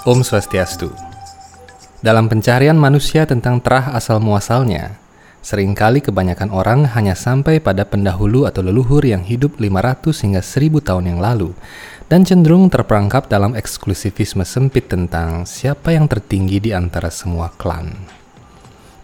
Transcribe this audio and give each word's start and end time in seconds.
Om 0.00 0.24
Swastiastu. 0.24 0.88
Dalam 2.00 2.24
pencarian 2.24 2.72
manusia 2.72 3.28
tentang 3.28 3.60
terah 3.60 3.92
asal 3.92 4.16
muasalnya, 4.16 4.96
sering 5.44 5.76
kali 5.76 6.00
kebanyakan 6.00 6.48
orang 6.48 6.88
hanya 6.96 7.12
sampai 7.12 7.60
pada 7.60 7.84
pendahulu 7.84 8.48
atau 8.48 8.64
leluhur 8.64 9.04
yang 9.04 9.20
hidup 9.20 9.60
500 9.60 10.24
hingga 10.24 10.40
1000 10.40 10.88
tahun 10.88 11.04
yang 11.04 11.20
lalu 11.20 11.52
dan 12.08 12.24
cenderung 12.24 12.72
terperangkap 12.72 13.28
dalam 13.28 13.52
eksklusivisme 13.52 14.40
sempit 14.48 14.88
tentang 14.88 15.44
siapa 15.44 15.92
yang 15.92 16.08
tertinggi 16.08 16.64
di 16.64 16.70
antara 16.72 17.12
semua 17.12 17.52
klan. 17.52 17.92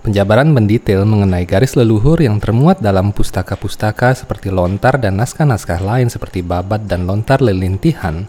Penjabaran 0.01 0.49
mendetail 0.49 1.05
mengenai 1.05 1.45
garis 1.45 1.77
leluhur 1.77 2.23
yang 2.25 2.41
termuat 2.41 2.81
dalam 2.81 3.13
pustaka-pustaka 3.13 4.17
seperti 4.17 4.49
lontar 4.55 4.97
dan 4.97 5.19
naskah-naskah 5.21 5.83
lain 5.83 6.09
seperti 6.09 6.41
babat 6.41 6.89
dan 6.89 7.11
lontar 7.11 7.43
lelintihan 7.43 8.25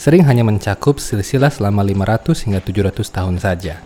sering 0.00 0.24
hanya 0.24 0.40
mencakup 0.40 0.96
silsilah 0.96 1.52
selama 1.52 1.84
500 1.84 2.48
hingga 2.48 2.60
700 2.64 3.04
tahun 3.04 3.36
saja. 3.36 3.84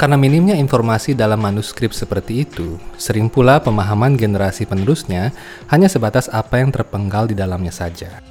Karena 0.00 0.16
minimnya 0.16 0.56
informasi 0.56 1.12
dalam 1.12 1.44
manuskrip 1.44 1.92
seperti 1.92 2.48
itu, 2.48 2.80
sering 2.96 3.28
pula 3.28 3.60
pemahaman 3.60 4.16
generasi 4.16 4.64
penerusnya 4.64 5.28
hanya 5.68 5.92
sebatas 5.92 6.32
apa 6.32 6.64
yang 6.64 6.72
terpenggal 6.72 7.28
di 7.28 7.36
dalamnya 7.36 7.68
saja. 7.68 8.24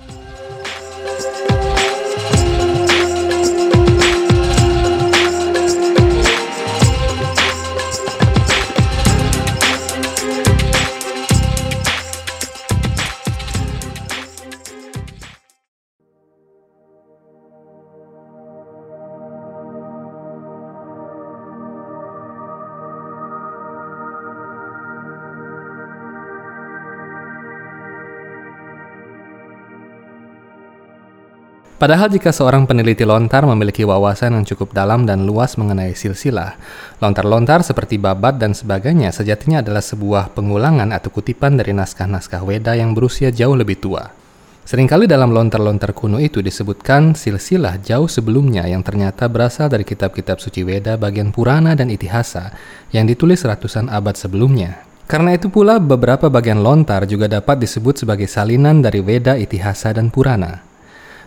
Padahal 31.82 32.14
jika 32.14 32.30
seorang 32.30 32.70
peneliti 32.70 33.02
lontar 33.02 33.42
memiliki 33.42 33.82
wawasan 33.82 34.38
yang 34.38 34.46
cukup 34.46 34.70
dalam 34.70 35.10
dan 35.10 35.26
luas 35.26 35.58
mengenai 35.58 35.98
silsilah, 35.98 36.54
lontar-lontar 37.02 37.66
seperti 37.66 37.98
babat 37.98 38.38
dan 38.38 38.54
sebagainya 38.54 39.10
sejatinya 39.10 39.66
adalah 39.66 39.82
sebuah 39.82 40.30
pengulangan 40.38 40.94
atau 40.94 41.10
kutipan 41.10 41.58
dari 41.58 41.74
naskah-naskah 41.74 42.46
Weda 42.46 42.78
yang 42.78 42.94
berusia 42.94 43.34
jauh 43.34 43.58
lebih 43.58 43.82
tua. 43.82 44.14
Seringkali 44.62 45.10
dalam 45.10 45.34
lontar-lontar 45.34 45.98
kuno 45.98 46.22
itu 46.22 46.46
disebutkan 46.46 47.18
silsilah 47.18 47.82
jauh 47.82 48.06
sebelumnya 48.06 48.70
yang 48.70 48.86
ternyata 48.86 49.26
berasal 49.26 49.66
dari 49.66 49.82
kitab-kitab 49.82 50.38
suci 50.38 50.62
Weda 50.62 51.02
bagian 51.02 51.34
Purana 51.34 51.74
dan 51.74 51.90
Itihasa 51.90 52.54
yang 52.94 53.10
ditulis 53.10 53.42
ratusan 53.42 53.90
abad 53.90 54.14
sebelumnya. 54.14 54.86
Karena 55.10 55.34
itu 55.34 55.50
pula 55.50 55.82
beberapa 55.82 56.30
bagian 56.30 56.62
lontar 56.62 57.10
juga 57.10 57.26
dapat 57.26 57.58
disebut 57.58 58.06
sebagai 58.06 58.30
salinan 58.30 58.86
dari 58.86 59.02
Weda, 59.02 59.34
Itihasa, 59.34 59.98
dan 59.98 60.14
Purana 60.14 60.70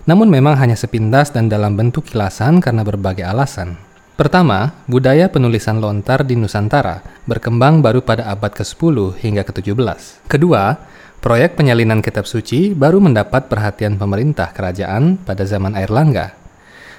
namun 0.04 0.28
memang 0.28 0.56
hanya 0.60 0.76
sepintas 0.76 1.32
dan 1.32 1.48
dalam 1.48 1.76
bentuk 1.76 2.08
kilasan 2.08 2.60
karena 2.60 2.84
berbagai 2.84 3.24
alasan. 3.24 3.76
Pertama, 4.14 4.70
budaya 4.86 5.26
penulisan 5.26 5.82
lontar 5.82 6.22
di 6.22 6.38
Nusantara 6.38 7.02
berkembang 7.26 7.82
baru 7.82 7.98
pada 7.98 8.30
abad 8.30 8.54
ke-10 8.54 9.18
hingga 9.18 9.42
ke-17. 9.42 10.30
Kedua, 10.30 10.78
proyek 11.18 11.58
penyalinan 11.58 11.98
kitab 11.98 12.28
suci 12.28 12.78
baru 12.78 13.02
mendapat 13.02 13.50
perhatian 13.50 13.98
pemerintah 13.98 14.54
kerajaan 14.54 15.18
pada 15.18 15.42
zaman 15.42 15.74
Airlangga 15.74 16.43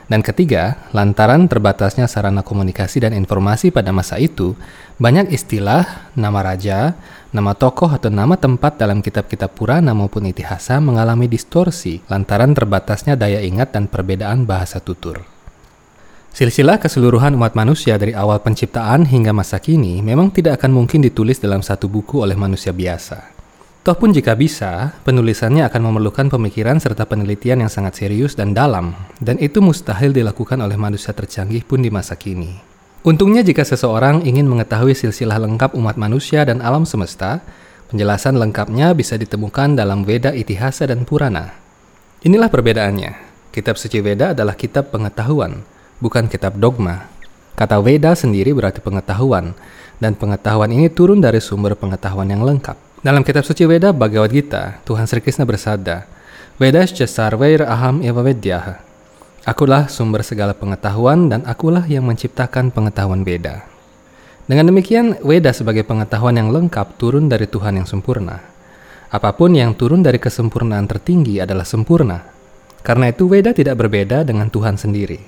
dan 0.06 0.22
ketiga, 0.22 0.86
lantaran 0.94 1.50
terbatasnya 1.50 2.06
sarana 2.06 2.46
komunikasi 2.46 3.02
dan 3.02 3.18
informasi 3.18 3.74
pada 3.74 3.90
masa 3.90 4.22
itu, 4.22 4.54
banyak 5.02 5.34
istilah, 5.34 6.14
nama 6.14 6.46
raja, 6.46 6.94
nama 7.34 7.58
tokoh 7.58 7.90
atau 7.90 8.14
nama 8.14 8.38
tempat 8.38 8.78
dalam 8.78 9.02
kitab-kitab 9.02 9.58
Purana 9.58 9.98
maupun 9.98 10.30
Itihasa 10.30 10.78
mengalami 10.78 11.26
distorsi 11.26 12.06
lantaran 12.06 12.54
terbatasnya 12.54 13.18
daya 13.18 13.42
ingat 13.42 13.74
dan 13.74 13.90
perbedaan 13.90 14.46
bahasa 14.46 14.78
tutur. 14.78 15.26
Silsilah 16.36 16.78
keseluruhan 16.78 17.34
umat 17.36 17.56
manusia 17.56 17.96
dari 17.96 18.12
awal 18.12 18.44
penciptaan 18.44 19.08
hingga 19.08 19.32
masa 19.32 19.58
kini 19.58 20.04
memang 20.06 20.30
tidak 20.30 20.62
akan 20.62 20.84
mungkin 20.84 21.02
ditulis 21.02 21.40
dalam 21.40 21.64
satu 21.64 21.88
buku 21.88 22.22
oleh 22.22 22.36
manusia 22.36 22.76
biasa. 22.76 23.35
Toh 23.86 23.94
pun 23.94 24.10
jika 24.10 24.34
bisa, 24.34 24.98
penulisannya 25.06 25.62
akan 25.70 25.94
memerlukan 25.94 26.26
pemikiran 26.34 26.82
serta 26.82 27.06
penelitian 27.06 27.62
yang 27.62 27.70
sangat 27.70 28.02
serius 28.02 28.34
dan 28.34 28.58
dalam, 28.58 28.98
dan 29.22 29.38
itu 29.38 29.62
mustahil 29.62 30.10
dilakukan 30.10 30.58
oleh 30.58 30.74
manusia 30.74 31.14
tercanggih 31.14 31.62
pun 31.62 31.86
di 31.86 31.94
masa 31.94 32.18
kini. 32.18 32.58
Untungnya 33.06 33.46
jika 33.46 33.62
seseorang 33.62 34.26
ingin 34.26 34.50
mengetahui 34.50 34.98
silsilah 34.98 35.38
lengkap 35.38 35.78
umat 35.78 36.02
manusia 36.02 36.42
dan 36.50 36.66
alam 36.66 36.82
semesta, 36.82 37.46
penjelasan 37.94 38.42
lengkapnya 38.42 38.98
bisa 38.98 39.22
ditemukan 39.22 39.78
dalam 39.78 40.02
Veda, 40.02 40.34
Itihasa, 40.34 40.90
dan 40.90 41.06
Purana. 41.06 41.54
Inilah 42.26 42.50
perbedaannya. 42.50 43.14
Kitab 43.54 43.78
suci 43.78 44.02
Veda 44.02 44.34
adalah 44.34 44.58
kitab 44.58 44.90
pengetahuan, 44.90 45.62
bukan 46.02 46.26
kitab 46.26 46.58
dogma. 46.58 47.06
Kata 47.54 47.78
Veda 47.86 48.18
sendiri 48.18 48.50
berarti 48.50 48.82
pengetahuan, 48.82 49.54
dan 50.02 50.18
pengetahuan 50.18 50.74
ini 50.74 50.90
turun 50.90 51.22
dari 51.22 51.38
sumber 51.38 51.78
pengetahuan 51.78 52.34
yang 52.34 52.42
lengkap. 52.42 52.85
Dalam 53.06 53.22
kitab 53.22 53.46
suci 53.46 53.70
Weda 53.70 53.94
Bhagavad 53.94 54.34
Gita, 54.34 54.82
Tuhan 54.82 55.06
Sri 55.06 55.22
Krishna 55.22 55.46
bersabda, 55.46 56.10
Vedascha 56.58 57.06
sarvair 57.06 57.62
aham 57.62 58.02
eva 58.02 58.26
vedyaha. 58.26 58.82
Akulah 59.46 59.86
sumber 59.94 60.26
segala 60.26 60.58
pengetahuan 60.58 61.30
dan 61.30 61.46
akulah 61.46 61.86
yang 61.86 62.02
menciptakan 62.10 62.74
pengetahuan 62.74 63.22
Veda. 63.22 63.62
Dengan 64.50 64.74
demikian, 64.74 65.22
Weda 65.22 65.54
sebagai 65.54 65.86
pengetahuan 65.86 66.34
yang 66.34 66.50
lengkap 66.50 66.98
turun 66.98 67.30
dari 67.30 67.46
Tuhan 67.46 67.78
yang 67.78 67.86
sempurna. 67.86 68.42
Apa 69.14 69.38
pun 69.38 69.54
yang 69.54 69.78
turun 69.78 70.02
dari 70.02 70.18
kesempurnaan 70.18 70.90
tertinggi 70.90 71.38
adalah 71.38 71.62
sempurna. 71.62 72.26
Karena 72.82 73.14
itu 73.14 73.30
Weda 73.30 73.54
tidak 73.54 73.86
berbeda 73.86 74.26
dengan 74.26 74.50
Tuhan 74.50 74.82
sendiri. 74.82 75.22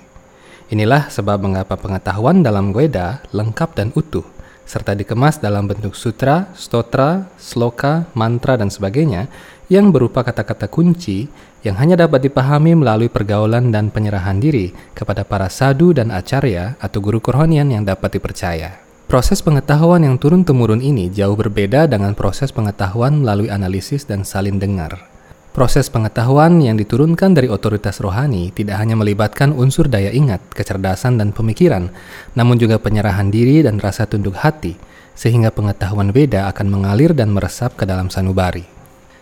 Inilah 0.73 1.13
sebab 1.13 1.45
mengapa 1.45 1.77
pengetahuan 1.77 2.41
dalam 2.41 2.73
Weda 2.73 3.21
lengkap 3.29 3.69
dan 3.77 3.93
utuh 3.93 4.36
serta 4.67 4.93
dikemas 4.93 5.39
dalam 5.39 5.65
bentuk 5.65 5.95
sutra, 5.95 6.51
stotra, 6.53 7.31
sloka, 7.39 8.11
mantra, 8.13 8.59
dan 8.59 8.67
sebagainya 8.67 9.31
yang 9.71 9.95
berupa 9.95 10.27
kata-kata 10.27 10.67
kunci 10.67 11.31
yang 11.63 11.79
hanya 11.79 11.95
dapat 11.95 12.27
dipahami 12.27 12.75
melalui 12.75 13.07
pergaulan 13.07 13.71
dan 13.71 13.89
penyerahan 13.89 14.37
diri 14.37 14.75
kepada 14.91 15.23
para 15.23 15.47
sadu 15.47 15.95
dan 15.95 16.11
acarya 16.11 16.75
atau 16.83 16.99
guru 16.99 17.23
kerohanian 17.23 17.71
yang 17.71 17.87
dapat 17.87 18.19
dipercaya. 18.19 18.77
Proses 19.07 19.39
pengetahuan 19.39 20.03
yang 20.03 20.19
turun-temurun 20.19 20.83
ini 20.83 21.07
jauh 21.07 21.39
berbeda 21.39 21.87
dengan 21.87 22.11
proses 22.11 22.51
pengetahuan 22.51 23.23
melalui 23.23 23.47
analisis 23.47 24.03
dan 24.03 24.27
salin 24.27 24.59
dengar. 24.59 25.16
Proses 25.57 25.89
pengetahuan 25.89 26.61
yang 26.61 26.77
diturunkan 26.77 27.33
dari 27.33 27.49
otoritas 27.49 27.97
rohani 27.97 28.53
tidak 28.53 28.77
hanya 28.77 28.93
melibatkan 28.93 29.49
unsur 29.49 29.89
daya 29.89 30.13
ingat, 30.13 30.37
kecerdasan, 30.53 31.17
dan 31.17 31.33
pemikiran, 31.33 31.89
namun 32.37 32.61
juga 32.61 32.77
penyerahan 32.77 33.33
diri 33.33 33.65
dan 33.65 33.81
rasa 33.81 34.05
tunduk 34.05 34.37
hati, 34.37 34.77
sehingga 35.17 35.49
pengetahuan 35.49 36.13
Veda 36.13 36.45
akan 36.53 36.69
mengalir 36.69 37.17
dan 37.17 37.33
meresap 37.33 37.73
ke 37.73 37.89
dalam 37.89 38.13
sanubari. 38.13 38.69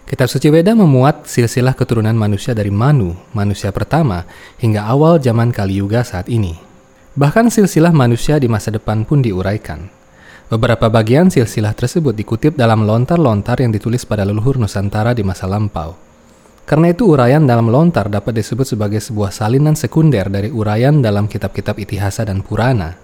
Kitab 0.04 0.28
suci 0.28 0.52
Veda 0.52 0.76
memuat 0.76 1.24
silsilah 1.24 1.72
keturunan 1.72 2.20
manusia 2.20 2.52
dari 2.52 2.68
Manu, 2.68 3.16
manusia 3.32 3.72
pertama, 3.72 4.28
hingga 4.60 4.84
awal 4.92 5.24
zaman 5.24 5.56
Kali 5.56 5.80
Yuga 5.80 6.04
saat 6.04 6.28
ini. 6.28 6.60
Bahkan 7.16 7.48
silsilah 7.48 7.96
manusia 7.96 8.44
di 8.44 8.52
masa 8.52 8.76
depan 8.76 9.08
pun 9.08 9.24
diuraikan. 9.24 9.88
Beberapa 10.52 10.92
bagian 10.92 11.32
silsilah 11.32 11.72
tersebut 11.72 12.12
dikutip 12.12 12.60
dalam 12.60 12.84
lontar-lontar 12.84 13.64
yang 13.64 13.72
ditulis 13.72 14.04
pada 14.04 14.28
leluhur 14.28 14.60
Nusantara 14.60 15.16
di 15.16 15.24
masa 15.24 15.48
lampau. 15.48 16.05
Karena 16.66 16.90
itu 16.90 17.14
uraian 17.14 17.46
dalam 17.46 17.70
lontar 17.70 18.10
dapat 18.10 18.42
disebut 18.42 18.66
sebagai 18.66 18.98
sebuah 18.98 19.30
salinan 19.30 19.78
sekunder 19.78 20.26
dari 20.34 20.50
uraian 20.50 20.98
dalam 20.98 21.30
kitab-kitab 21.30 21.78
itihasa 21.78 22.26
dan 22.26 22.42
purana. 22.42 22.98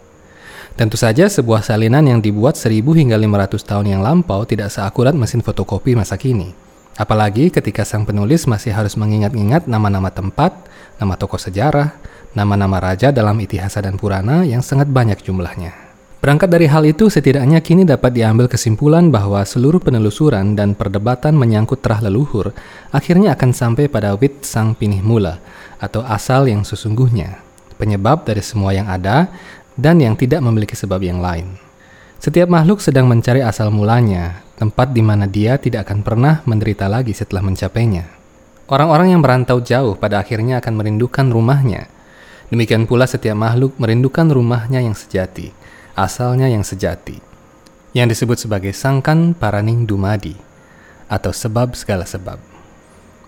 Tentu 0.73 0.97
saja 0.97 1.29
sebuah 1.29 1.61
salinan 1.61 2.09
yang 2.09 2.19
dibuat 2.25 2.57
1000 2.57 2.81
hingga 2.97 3.21
500 3.21 3.61
tahun 3.61 3.85
yang 3.93 4.01
lampau 4.01 4.49
tidak 4.49 4.73
seakurat 4.73 5.13
mesin 5.13 5.45
fotokopi 5.45 5.93
masa 5.93 6.17
kini. 6.17 6.57
Apalagi 6.97 7.53
ketika 7.53 7.85
sang 7.85 8.01
penulis 8.01 8.49
masih 8.49 8.73
harus 8.73 8.97
mengingat-ingat 8.97 9.69
nama-nama 9.69 10.09
tempat, 10.09 10.57
nama 10.97 11.13
tokoh 11.13 11.37
sejarah, 11.37 11.93
nama-nama 12.33 12.81
raja 12.81 13.13
dalam 13.13 13.37
itihasa 13.37 13.85
dan 13.85 14.01
purana 14.01 14.41
yang 14.41 14.65
sangat 14.65 14.89
banyak 14.89 15.21
jumlahnya. 15.21 15.90
Berangkat 16.21 16.53
dari 16.53 16.69
hal 16.69 16.85
itu, 16.85 17.09
setidaknya 17.09 17.57
kini 17.65 17.81
dapat 17.81 18.13
diambil 18.13 18.45
kesimpulan 18.45 19.09
bahwa 19.09 19.41
seluruh 19.41 19.81
penelusuran 19.81 20.53
dan 20.53 20.77
perdebatan 20.77 21.33
menyangkut 21.33 21.81
terah 21.81 21.97
leluhur 21.97 22.53
akhirnya 22.93 23.33
akan 23.33 23.49
sampai 23.49 23.89
pada 23.89 24.13
wit 24.13 24.45
sang 24.45 24.77
pinih 24.77 25.01
mula 25.01 25.41
atau 25.81 26.05
asal 26.05 26.45
yang 26.45 26.61
sesungguhnya, 26.61 27.41
penyebab 27.81 28.21
dari 28.21 28.45
semua 28.45 28.69
yang 28.69 28.85
ada 28.85 29.33
dan 29.73 29.97
yang 29.97 30.13
tidak 30.13 30.45
memiliki 30.45 30.77
sebab 30.77 31.01
yang 31.01 31.17
lain. 31.25 31.57
Setiap 32.21 32.45
makhluk 32.45 32.85
sedang 32.85 33.09
mencari 33.09 33.41
asal 33.41 33.73
mulanya, 33.73 34.45
tempat 34.61 34.93
di 34.93 35.01
mana 35.01 35.25
dia 35.25 35.57
tidak 35.57 35.89
akan 35.89 36.05
pernah 36.05 36.45
menderita 36.45 36.85
lagi 36.85 37.17
setelah 37.17 37.41
mencapainya. 37.41 38.05
Orang-orang 38.69 39.17
yang 39.17 39.25
merantau 39.25 39.57
jauh 39.57 39.97
pada 39.97 40.21
akhirnya 40.21 40.61
akan 40.61 40.73
merindukan 40.77 41.33
rumahnya, 41.33 41.89
Demikian 42.51 42.83
pula 42.83 43.07
setiap 43.07 43.39
makhluk 43.39 43.79
merindukan 43.79 44.27
rumahnya 44.27 44.83
yang 44.83 44.91
sejati, 44.91 45.55
asalnya 45.97 46.47
yang 46.51 46.63
sejati, 46.63 47.19
yang 47.91 48.07
disebut 48.07 48.39
sebagai 48.39 48.71
sangkan 48.71 49.35
paraning 49.35 49.83
dumadi, 49.83 50.35
atau 51.11 51.35
sebab 51.35 51.75
segala 51.75 52.07
sebab. 52.07 52.51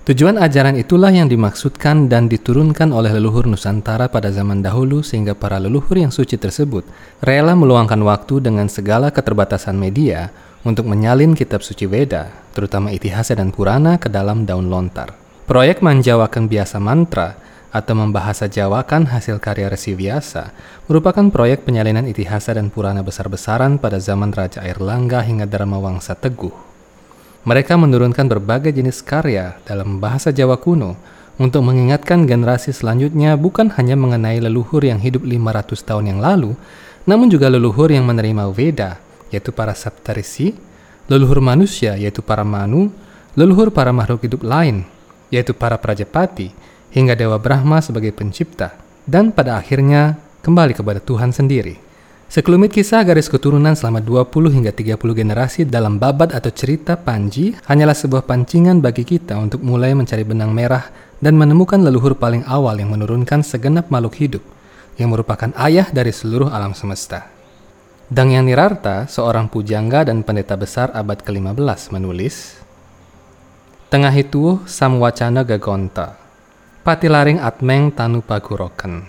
Tujuan 0.04 0.36
ajaran 0.36 0.76
itulah 0.76 1.16
yang 1.16 1.32
dimaksudkan 1.32 2.12
dan 2.12 2.28
diturunkan 2.28 2.92
oleh 2.92 3.16
leluhur 3.16 3.48
Nusantara 3.48 4.12
pada 4.12 4.36
zaman 4.36 4.60
dahulu 4.60 5.00
sehingga 5.00 5.32
para 5.32 5.64
leluhur 5.64 5.96
yang 5.96 6.12
suci 6.12 6.36
tersebut 6.36 6.84
rela 7.24 7.56
meluangkan 7.56 8.04
waktu 8.04 8.44
dengan 8.44 8.68
segala 8.68 9.16
keterbatasan 9.16 9.80
media 9.80 10.28
untuk 10.68 10.92
menyalin 10.92 11.32
kitab 11.32 11.64
suci 11.64 11.88
Weda, 11.88 12.36
terutama 12.52 12.92
Itihasa 12.92 13.40
dan 13.40 13.56
Purana 13.56 13.96
ke 13.96 14.12
dalam 14.12 14.44
daun 14.44 14.68
lontar. 14.68 15.16
Proyek 15.48 15.80
manjawakan 15.80 16.52
biasa 16.52 16.84
mantra 16.84 17.40
atau 17.74 17.98
membahasa 17.98 18.46
jawakan 18.46 19.10
hasil 19.10 19.42
karya 19.42 19.66
Resi 19.66 19.98
Vyasa 19.98 20.54
merupakan 20.86 21.26
proyek 21.34 21.66
penyalinan 21.66 22.06
Itihasa 22.06 22.54
dan 22.54 22.70
Purana 22.70 23.02
besar-besaran 23.02 23.82
pada 23.82 23.98
zaman 23.98 24.30
Raja 24.30 24.62
Airlangga 24.62 25.26
hingga 25.26 25.50
Dharma 25.50 25.82
Wangsa 25.82 26.14
Teguh. 26.14 26.54
Mereka 27.44 27.76
menurunkan 27.76 28.30
berbagai 28.30 28.72
jenis 28.72 29.02
karya 29.02 29.58
dalam 29.66 29.98
bahasa 29.98 30.30
Jawa 30.30 30.62
kuno 30.62 30.96
untuk 31.42 31.66
mengingatkan 31.66 32.30
generasi 32.30 32.70
selanjutnya 32.70 33.34
bukan 33.34 33.74
hanya 33.74 33.98
mengenai 33.98 34.38
leluhur 34.38 34.86
yang 34.86 35.02
hidup 35.02 35.26
500 35.26 35.82
tahun 35.82 36.06
yang 36.14 36.20
lalu, 36.22 36.54
namun 37.10 37.28
juga 37.28 37.50
leluhur 37.50 37.90
yang 37.90 38.06
menerima 38.06 38.54
Veda, 38.54 39.02
yaitu 39.34 39.50
para 39.50 39.74
Saptarisi, 39.74 40.54
leluhur 41.10 41.42
manusia, 41.42 41.98
yaitu 41.98 42.22
para 42.22 42.46
Manu, 42.46 42.94
leluhur 43.34 43.74
para 43.74 43.90
makhluk 43.90 44.30
hidup 44.30 44.46
lain, 44.46 44.86
yaitu 45.34 45.58
para 45.58 45.76
Prajapati, 45.82 46.54
hingga 46.94 47.18
Dewa 47.18 47.42
Brahma 47.42 47.82
sebagai 47.82 48.14
pencipta, 48.14 48.78
dan 49.10 49.34
pada 49.34 49.58
akhirnya 49.58 50.22
kembali 50.46 50.78
kepada 50.78 51.02
Tuhan 51.02 51.34
sendiri. 51.34 51.82
Sekelumit 52.30 52.74
kisah 52.74 53.06
garis 53.06 53.30
keturunan 53.30 53.78
selama 53.78 54.02
20 54.02 54.54
hingga 54.58 54.74
30 54.74 54.98
generasi 54.98 55.70
dalam 55.70 56.02
babat 56.02 56.34
atau 56.34 56.50
cerita 56.50 56.98
Panji 56.98 57.54
hanyalah 57.70 57.94
sebuah 57.94 58.26
pancingan 58.26 58.82
bagi 58.82 59.06
kita 59.06 59.38
untuk 59.38 59.62
mulai 59.62 59.94
mencari 59.94 60.26
benang 60.26 60.50
merah 60.50 60.90
dan 61.22 61.38
menemukan 61.38 61.78
leluhur 61.78 62.18
paling 62.18 62.42
awal 62.50 62.74
yang 62.82 62.90
menurunkan 62.90 63.46
segenap 63.46 63.94
makhluk 63.94 64.18
hidup, 64.18 64.44
yang 64.98 65.14
merupakan 65.14 65.54
ayah 65.62 65.86
dari 65.94 66.10
seluruh 66.10 66.50
alam 66.50 66.74
semesta. 66.74 67.30
Dangyan 68.10 68.50
Nirarta, 68.50 69.06
seorang 69.06 69.50
pujangga 69.50 70.06
dan 70.06 70.26
pendeta 70.26 70.58
besar 70.58 70.90
abad 70.94 71.22
ke-15 71.22 71.94
menulis, 71.94 72.64
Tengah 73.94 74.10
itu 74.18 74.58
samwacana 74.66 75.46
gagonta, 75.46 76.18
patilaring 76.84 77.40
atmeng 77.40 77.96
tanu 77.96 78.20
paguroken. 78.20 79.08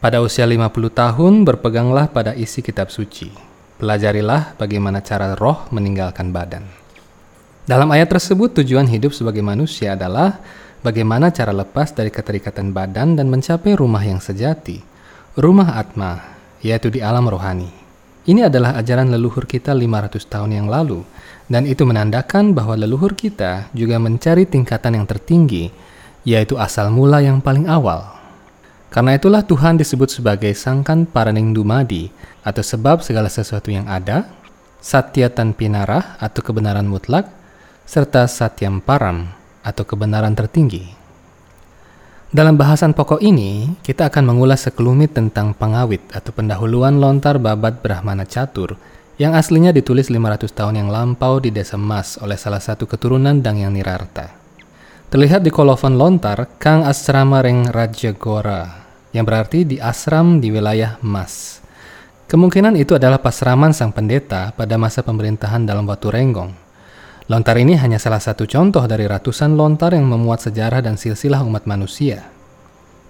Pada 0.00 0.24
usia 0.24 0.48
50 0.48 0.72
tahun, 0.88 1.44
berpeganglah 1.44 2.08
pada 2.08 2.32
isi 2.32 2.64
kitab 2.64 2.88
suci. 2.88 3.28
Pelajarilah 3.76 4.56
bagaimana 4.56 5.04
cara 5.04 5.36
roh 5.36 5.68
meninggalkan 5.68 6.32
badan. 6.32 6.64
Dalam 7.68 7.92
ayat 7.92 8.08
tersebut, 8.08 8.56
tujuan 8.64 8.88
hidup 8.88 9.12
sebagai 9.12 9.44
manusia 9.44 9.92
adalah 9.92 10.40
bagaimana 10.80 11.28
cara 11.28 11.52
lepas 11.52 11.92
dari 11.92 12.08
keterikatan 12.08 12.72
badan 12.72 13.20
dan 13.20 13.28
mencapai 13.28 13.76
rumah 13.76 14.00
yang 14.00 14.18
sejati, 14.18 14.80
rumah 15.36 15.76
Atma, 15.76 16.24
yaitu 16.64 16.88
di 16.88 17.04
alam 17.04 17.28
rohani. 17.28 17.68
Ini 18.24 18.48
adalah 18.48 18.80
ajaran 18.80 19.12
leluhur 19.12 19.44
kita 19.44 19.76
500 19.76 20.24
tahun 20.24 20.50
yang 20.56 20.72
lalu, 20.72 21.04
dan 21.52 21.68
itu 21.68 21.84
menandakan 21.84 22.56
bahwa 22.56 22.80
leluhur 22.80 23.12
kita 23.12 23.68
juga 23.76 24.00
mencari 24.00 24.48
tingkatan 24.48 24.96
yang 24.96 25.04
tertinggi, 25.04 25.91
yaitu 26.22 26.58
asal 26.58 26.90
mula 26.90 27.22
yang 27.22 27.42
paling 27.42 27.66
awal, 27.66 28.12
karena 28.92 29.16
itulah 29.16 29.40
Tuhan 29.40 29.80
disebut 29.80 30.12
sebagai 30.12 30.52
sangkan 30.52 31.08
paraning 31.08 31.56
dumadi 31.56 32.12
atau 32.44 32.60
sebab 32.60 33.00
segala 33.00 33.32
sesuatu 33.32 33.72
yang 33.72 33.88
ada, 33.88 34.28
satyatan 34.84 35.56
pinarah 35.56 36.20
atau 36.20 36.44
kebenaran 36.44 36.84
mutlak, 36.84 37.24
serta 37.88 38.28
satyam 38.28 38.84
param 38.84 39.32
atau 39.64 39.88
kebenaran 39.88 40.36
tertinggi. 40.36 40.92
Dalam 42.28 42.60
bahasan 42.60 42.92
pokok 42.92 43.24
ini, 43.24 43.80
kita 43.80 44.12
akan 44.12 44.28
mengulas 44.28 44.68
sekelumit 44.68 45.16
tentang 45.16 45.56
pengawit 45.56 46.04
atau 46.12 46.32
pendahuluan 46.32 47.00
lontar 47.00 47.40
babat 47.40 47.80
Brahmana 47.80 48.28
Catur 48.28 48.76
yang 49.16 49.32
aslinya 49.32 49.72
ditulis 49.72 50.12
500 50.12 50.52
tahun 50.52 50.84
yang 50.84 50.88
lampau 50.92 51.40
di 51.40 51.48
desa 51.48 51.80
Mas 51.80 52.20
oleh 52.20 52.36
salah 52.36 52.60
satu 52.60 52.84
keturunan 52.84 53.40
Dangyang 53.40 53.72
Nirarta. 53.72 54.41
Terlihat 55.12 55.44
di 55.44 55.52
kolofon 55.52 56.00
lontar 56.00 56.56
Kang 56.56 56.88
Asrama 56.88 57.44
Reng 57.44 57.68
Raja 57.68 58.16
Gora 58.16 58.64
yang 59.12 59.28
berarti 59.28 59.68
di 59.68 59.76
asram 59.76 60.40
di 60.40 60.48
wilayah 60.48 60.96
Mas. 61.04 61.60
Kemungkinan 62.32 62.80
itu 62.80 62.96
adalah 62.96 63.20
pasraman 63.20 63.76
sang 63.76 63.92
pendeta 63.92 64.56
pada 64.56 64.80
masa 64.80 65.04
pemerintahan 65.04 65.68
dalam 65.68 65.84
Watu 65.84 66.08
Renggong. 66.08 66.56
Lontar 67.28 67.60
ini 67.60 67.76
hanya 67.76 68.00
salah 68.00 68.24
satu 68.24 68.48
contoh 68.48 68.88
dari 68.88 69.04
ratusan 69.04 69.52
lontar 69.52 69.92
yang 69.92 70.08
memuat 70.08 70.48
sejarah 70.48 70.80
dan 70.80 70.96
silsilah 70.96 71.44
umat 71.44 71.68
manusia. 71.68 72.32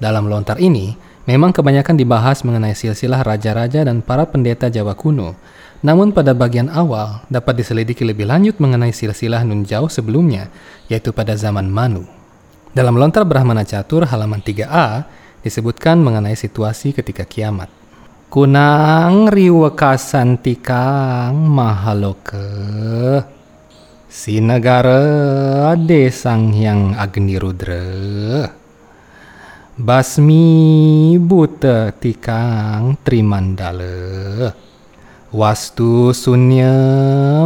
Dalam 0.02 0.26
lontar 0.26 0.58
ini, 0.58 0.98
memang 1.30 1.54
kebanyakan 1.54 1.94
dibahas 1.94 2.42
mengenai 2.42 2.74
silsilah 2.74 3.22
raja-raja 3.22 3.86
dan 3.86 4.02
para 4.02 4.26
pendeta 4.26 4.66
Jawa 4.66 4.98
kuno, 4.98 5.38
namun 5.82 6.14
pada 6.14 6.30
bagian 6.30 6.70
awal 6.70 7.26
dapat 7.26 7.58
diselidiki 7.58 8.06
lebih 8.06 8.30
lanjut 8.30 8.62
mengenai 8.62 8.94
silsilah 8.94 9.42
nun 9.42 9.66
jauh 9.66 9.90
sebelumnya, 9.90 10.46
yaitu 10.86 11.10
pada 11.10 11.34
zaman 11.34 11.66
Manu. 11.66 12.06
Dalam 12.70 12.94
lontar 12.94 13.26
Brahmana 13.26 13.66
Catur 13.66 14.06
halaman 14.06 14.38
3a, 14.38 15.04
disebutkan 15.42 15.98
mengenai 15.98 16.38
situasi 16.38 16.94
ketika 16.94 17.26
kiamat. 17.26 17.66
Kunang 18.30 19.28
riwekasan 19.28 20.40
tikang 20.40 21.36
mahaloke. 21.36 22.48
Si 24.08 24.40
negara 24.40 25.74
desang 25.76 26.54
yang 26.54 26.94
Agni 26.96 27.36
Rudra. 27.36 27.84
Basmi 29.76 31.18
buta 31.20 31.92
tikang 31.92 32.96
trimandala. 33.04 34.71
Wastu 35.32 36.12
sunya 36.12 36.68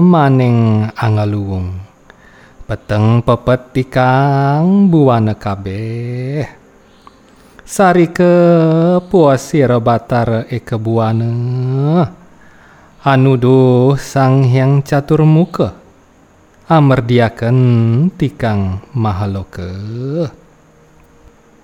maneng 0.02 0.90
angaluung. 0.99 1.78
Peteng 2.66 3.22
pepet 3.22 3.78
tikang 3.78 4.90
buana 4.90 5.38
kabeh. 5.38 6.42
Sari 7.62 8.11
ke 8.11 8.34
puasir 9.06 9.70
batar 9.78 10.50
eke 10.50 10.75
buana 10.75 11.30
anuduh 13.06 13.94
sang 13.94 14.42
hyang 14.42 14.82
catur 14.82 15.22
muka. 15.22 15.78
Amerdiakan 16.66 17.58
tikang 18.18 18.82
mahaloka. 18.99 19.70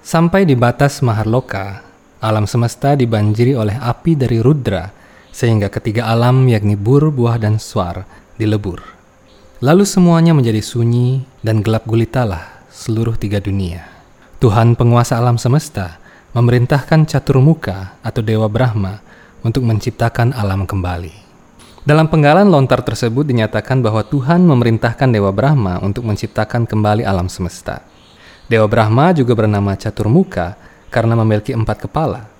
Sampai 0.06 0.46
di 0.46 0.54
batas 0.54 1.02
maharloka 1.02 1.82
alam 2.22 2.46
semesta 2.46 2.94
dibanjiri 2.94 3.58
oleh 3.58 3.74
api 3.74 4.14
dari 4.14 4.38
rudra 4.38 5.01
sehingga 5.32 5.72
ketiga 5.72 6.06
alam 6.12 6.44
yakni 6.46 6.76
bur, 6.76 7.08
buah, 7.08 7.40
dan 7.40 7.56
suar 7.56 8.04
dilebur. 8.36 8.84
Lalu 9.64 9.88
semuanya 9.88 10.36
menjadi 10.36 10.60
sunyi 10.60 11.24
dan 11.40 11.64
gelap 11.64 11.88
gulitalah 11.88 12.62
seluruh 12.68 13.16
tiga 13.16 13.40
dunia. 13.40 13.88
Tuhan 14.42 14.74
penguasa 14.74 15.16
alam 15.16 15.38
semesta 15.38 16.02
memerintahkan 16.34 17.06
Caturmuka 17.06 17.94
atau 18.02 18.20
Dewa 18.24 18.50
Brahma 18.50 18.98
untuk 19.46 19.62
menciptakan 19.62 20.34
alam 20.34 20.66
kembali. 20.66 21.14
Dalam 21.82 22.06
penggalan 22.10 22.46
lontar 22.46 22.82
tersebut 22.82 23.26
dinyatakan 23.26 23.82
bahwa 23.82 24.06
Tuhan 24.06 24.42
memerintahkan 24.46 25.08
Dewa 25.10 25.30
Brahma 25.34 25.82
untuk 25.82 26.06
menciptakan 26.06 26.66
kembali 26.66 27.02
alam 27.02 27.26
semesta. 27.26 27.82
Dewa 28.50 28.66
Brahma 28.66 29.14
juga 29.14 29.38
bernama 29.38 29.78
Caturmuka 29.78 30.58
karena 30.90 31.14
memiliki 31.18 31.54
empat 31.54 31.86
kepala. 31.86 32.31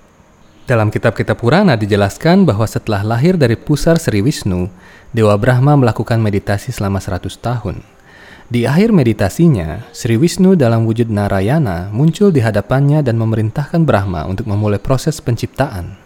Dalam 0.63 0.87
kitab-kitab 0.87 1.43
Purana 1.43 1.75
dijelaskan 1.75 2.47
bahwa 2.47 2.63
setelah 2.63 3.03
lahir 3.03 3.35
dari 3.35 3.59
pusar 3.59 3.99
Sri 3.99 4.23
Wisnu, 4.23 4.71
Dewa 5.11 5.35
Brahma 5.35 5.75
melakukan 5.75 6.23
meditasi 6.23 6.71
selama 6.71 7.03
100 7.03 7.35
tahun. 7.35 7.83
Di 8.47 8.63
akhir 8.63 8.95
meditasinya, 8.95 9.83
Sri 9.91 10.15
Wisnu 10.15 10.55
dalam 10.55 10.87
wujud 10.87 11.11
Narayana 11.11 11.91
muncul 11.91 12.31
di 12.31 12.39
hadapannya 12.39 13.03
dan 13.03 13.19
memerintahkan 13.19 13.83
Brahma 13.83 14.23
untuk 14.23 14.47
memulai 14.47 14.79
proses 14.79 15.19
penciptaan. 15.19 15.99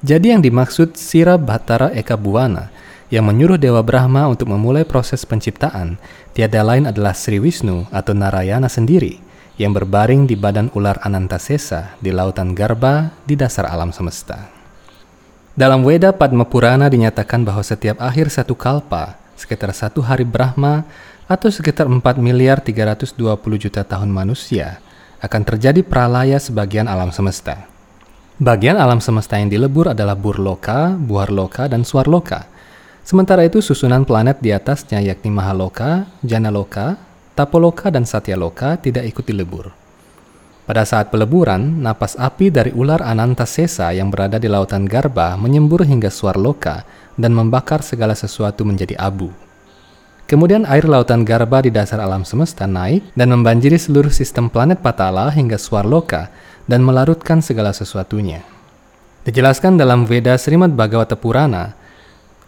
Jadi 0.00 0.32
yang 0.32 0.40
dimaksud 0.40 0.96
Sira 0.96 1.36
Bhattara 1.36 1.92
Eka 1.92 2.16
Buwana 2.16 2.72
yang 3.12 3.28
menyuruh 3.28 3.60
Dewa 3.60 3.84
Brahma 3.84 4.32
untuk 4.32 4.48
memulai 4.48 4.88
proses 4.88 5.28
penciptaan 5.28 6.00
tiada 6.32 6.64
lain 6.64 6.88
adalah 6.88 7.12
Sri 7.12 7.36
Wisnu 7.36 7.84
atau 7.92 8.16
Narayana 8.16 8.72
sendiri 8.72 9.27
yang 9.58 9.74
berbaring 9.74 10.24
di 10.24 10.38
badan 10.38 10.70
ular 10.72 11.02
Anantasesa 11.02 11.98
di 11.98 12.14
lautan 12.14 12.54
Garba 12.54 13.10
di 13.26 13.34
dasar 13.34 13.66
alam 13.66 13.90
semesta. 13.90 14.48
Dalam 15.58 15.82
Weda 15.82 16.14
Padma 16.14 16.46
Purana 16.46 16.86
dinyatakan 16.86 17.42
bahwa 17.42 17.66
setiap 17.66 17.98
akhir 17.98 18.30
satu 18.30 18.54
kalpa, 18.54 19.18
sekitar 19.34 19.74
satu 19.74 19.98
hari 19.98 20.22
Brahma 20.22 20.86
atau 21.26 21.50
sekitar 21.50 21.90
4 21.90 21.98
miliar 22.22 22.62
320 22.62 23.18
juta 23.58 23.82
tahun 23.82 24.06
manusia, 24.06 24.78
akan 25.18 25.42
terjadi 25.42 25.82
pralaya 25.82 26.38
sebagian 26.38 26.86
alam 26.86 27.10
semesta. 27.10 27.66
Bagian 28.38 28.78
alam 28.78 29.02
semesta 29.02 29.34
yang 29.34 29.50
dilebur 29.50 29.90
adalah 29.90 30.14
Burloka, 30.14 30.94
Buharloka, 30.94 31.66
dan 31.66 31.82
Swarloka. 31.82 32.46
Sementara 33.02 33.42
itu 33.42 33.58
susunan 33.58 34.06
planet 34.06 34.38
di 34.38 34.54
atasnya 34.54 35.02
yakni 35.02 35.34
Mahaloka, 35.34 36.06
Janaloka, 36.22 36.94
Tapoloka, 37.38 37.86
dan 37.94 38.02
Satyaloka 38.02 38.74
tidak 38.82 39.06
ikut 39.06 39.22
dilebur. 39.22 39.70
Pada 40.66 40.82
saat 40.82 41.14
peleburan, 41.14 41.78
napas 41.86 42.18
api 42.18 42.50
dari 42.50 42.74
ular 42.74 42.98
Anantasesa 42.98 43.94
yang 43.94 44.10
berada 44.10 44.42
di 44.42 44.50
lautan 44.50 44.90
Garba 44.90 45.38
menyembur 45.38 45.86
hingga 45.86 46.10
Swarloka 46.10 46.82
dan 47.14 47.30
membakar 47.30 47.86
segala 47.86 48.18
sesuatu 48.18 48.66
menjadi 48.66 48.98
abu. 48.98 49.30
Kemudian 50.28 50.68
air 50.68 50.84
lautan 50.84 51.24
Garba 51.24 51.64
di 51.64 51.72
dasar 51.72 52.04
alam 52.04 52.26
semesta 52.26 52.68
naik 52.68 53.16
dan 53.16 53.32
membanjiri 53.32 53.80
seluruh 53.80 54.12
sistem 54.12 54.52
planet 54.52 54.84
Patala 54.84 55.32
hingga 55.32 55.56
Swarloka 55.56 56.28
dan 56.68 56.84
melarutkan 56.84 57.40
segala 57.40 57.72
sesuatunya. 57.72 58.44
Dijelaskan 59.24 59.80
dalam 59.80 60.04
Veda 60.04 60.36
Srimad 60.36 60.76
Bhagavata 60.76 61.16
Purana, 61.16 61.72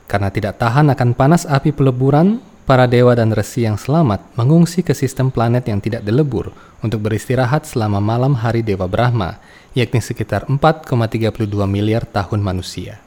karena 0.05 0.29
tidak 0.29 0.61
tahan 0.61 0.93
akan 0.93 1.17
panas 1.17 1.49
api 1.49 1.73
peleburan, 1.73 2.43
para 2.71 2.87
dewa 2.87 3.19
dan 3.19 3.35
resi 3.35 3.67
yang 3.67 3.75
selamat 3.75 4.23
mengungsi 4.39 4.87
ke 4.87 4.95
sistem 4.95 5.35
planet 5.35 5.67
yang 5.67 5.83
tidak 5.83 6.07
dilebur 6.07 6.55
untuk 6.87 7.03
beristirahat 7.03 7.67
selama 7.67 7.99
malam 7.99 8.39
hari 8.39 8.63
Dewa 8.63 8.87
Brahma, 8.87 9.43
yakni 9.75 9.99
sekitar 9.99 10.47
4,32 10.47 11.51
miliar 11.67 12.07
tahun 12.07 12.39
manusia. 12.39 13.03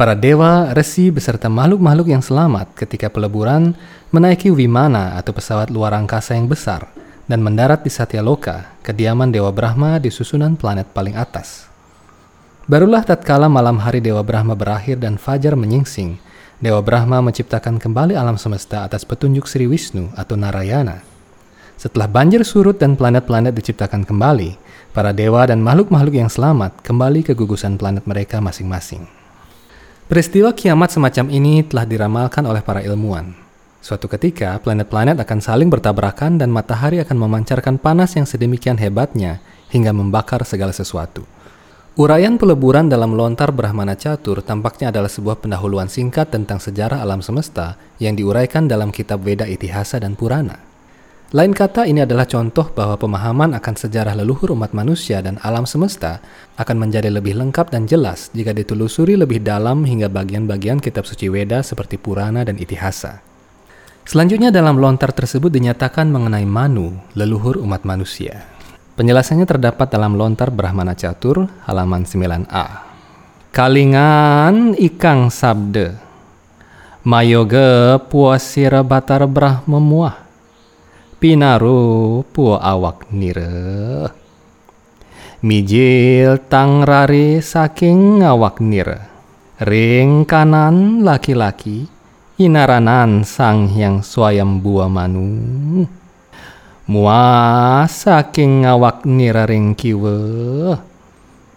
Para 0.00 0.16
dewa, 0.16 0.72
resi, 0.72 1.12
beserta 1.12 1.52
makhluk-makhluk 1.52 2.08
yang 2.08 2.24
selamat 2.24 2.72
ketika 2.72 3.12
peleburan 3.12 3.76
menaiki 4.16 4.48
Wimana 4.48 5.20
atau 5.20 5.36
pesawat 5.36 5.68
luar 5.68 5.92
angkasa 5.92 6.32
yang 6.32 6.48
besar 6.48 6.88
dan 7.28 7.44
mendarat 7.44 7.84
di 7.84 7.92
Satyaloka, 7.92 8.80
kediaman 8.80 9.28
Dewa 9.28 9.52
Brahma 9.52 10.00
di 10.00 10.08
susunan 10.08 10.56
planet 10.56 10.88
paling 10.88 11.20
atas. 11.20 11.68
Barulah 12.64 13.04
tatkala 13.04 13.52
malam 13.52 13.76
hari 13.76 14.00
Dewa 14.00 14.24
Brahma 14.24 14.56
berakhir 14.56 15.04
dan 15.04 15.20
fajar 15.20 15.52
menyingsing, 15.52 16.31
Dewa 16.62 16.78
Brahma 16.78 17.18
menciptakan 17.18 17.82
kembali 17.82 18.14
alam 18.14 18.38
semesta 18.38 18.86
atas 18.86 19.02
petunjuk 19.02 19.50
Sri 19.50 19.66
Wisnu 19.66 20.14
atau 20.14 20.38
Narayana. 20.38 21.02
Setelah 21.74 22.06
banjir 22.06 22.46
surut 22.46 22.78
dan 22.78 22.94
planet-planet 22.94 23.50
diciptakan 23.50 24.06
kembali, 24.06 24.54
para 24.94 25.10
dewa 25.10 25.42
dan 25.42 25.58
makhluk-makhluk 25.58 26.22
yang 26.22 26.30
selamat 26.30 26.78
kembali 26.86 27.26
ke 27.26 27.34
gugusan 27.34 27.74
planet 27.74 28.06
mereka 28.06 28.38
masing-masing. 28.38 29.10
Peristiwa 30.06 30.54
kiamat 30.54 30.94
semacam 30.94 31.34
ini 31.34 31.66
telah 31.66 31.82
diramalkan 31.82 32.46
oleh 32.46 32.62
para 32.62 32.78
ilmuwan. 32.78 33.34
Suatu 33.82 34.06
ketika, 34.06 34.54
planet-planet 34.62 35.18
akan 35.18 35.42
saling 35.42 35.66
bertabrakan 35.66 36.38
dan 36.38 36.54
matahari 36.54 37.02
akan 37.02 37.26
memancarkan 37.26 37.74
panas 37.74 38.14
yang 38.14 38.22
sedemikian 38.22 38.78
hebatnya 38.78 39.42
hingga 39.74 39.90
membakar 39.90 40.46
segala 40.46 40.70
sesuatu. 40.70 41.26
Uraian 41.92 42.40
peleburan 42.40 42.88
dalam 42.88 43.12
lontar 43.12 43.52
Brahmana 43.52 43.92
Catur 43.92 44.40
tampaknya 44.40 44.88
adalah 44.88 45.12
sebuah 45.12 45.44
pendahuluan 45.44 45.92
singkat 45.92 46.32
tentang 46.32 46.56
sejarah 46.56 47.04
alam 47.04 47.20
semesta 47.20 47.76
yang 48.00 48.16
diuraikan 48.16 48.64
dalam 48.64 48.88
kitab 48.88 49.20
Veda 49.20 49.44
Itihasa 49.44 50.00
dan 50.00 50.16
Purana. 50.16 50.56
Lain 51.36 51.52
kata, 51.52 51.84
ini 51.84 52.00
adalah 52.00 52.24
contoh 52.24 52.72
bahwa 52.72 52.96
pemahaman 52.96 53.52
akan 53.60 53.74
sejarah 53.76 54.16
leluhur 54.16 54.56
umat 54.56 54.72
manusia 54.72 55.20
dan 55.20 55.36
alam 55.44 55.68
semesta 55.68 56.24
akan 56.56 56.80
menjadi 56.80 57.12
lebih 57.12 57.36
lengkap 57.36 57.68
dan 57.68 57.84
jelas 57.84 58.32
jika 58.32 58.56
ditelusuri 58.56 59.20
lebih 59.20 59.44
dalam 59.44 59.84
hingga 59.84 60.08
bagian-bagian 60.08 60.80
kitab 60.80 61.04
suci 61.04 61.28
Weda 61.28 61.60
seperti 61.60 62.00
Purana 62.00 62.40
dan 62.40 62.56
Itihasa. 62.56 63.20
Selanjutnya 64.08 64.48
dalam 64.48 64.80
lontar 64.80 65.12
tersebut 65.12 65.52
dinyatakan 65.52 66.08
mengenai 66.08 66.48
Manu, 66.48 66.96
leluhur 67.12 67.60
umat 67.60 67.84
manusia. 67.84 68.51
Penjelasannya 69.02 69.50
terdapat 69.50 69.90
dalam 69.90 70.14
lontar 70.14 70.54
Brahmana 70.54 70.94
Catur, 70.94 71.50
halaman 71.66 72.06
9a. 72.06 72.86
Kalingan 73.50 74.78
ikang 74.78 75.26
sabde, 75.26 75.98
mayoga 77.02 77.98
puasira 77.98 78.86
batar 78.86 79.26
brahma 79.26 79.82
muah 79.82 80.22
pinaru 81.18 82.22
puo 82.30 82.54
awak 82.54 83.10
nire. 83.10 84.06
Mijil 85.42 86.38
tang 86.46 86.86
rari 86.86 87.42
saking 87.42 88.22
awak 88.22 88.62
nire. 88.62 89.02
Ring 89.66 90.22
kanan 90.22 91.02
laki-laki, 91.02 91.90
inaranan 92.38 93.26
sang 93.26 93.66
yang 93.74 93.98
swayam 94.06 94.62
buah 94.62 94.86
manu. 94.86 95.90
Saking 97.88 98.68
awak 98.68 99.08
nira 99.08 99.48
ring 99.48 99.72
kiwe. 99.72 100.16